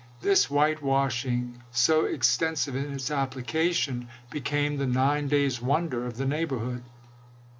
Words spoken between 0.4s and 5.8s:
white washing, so extensive in its application, became the nine days'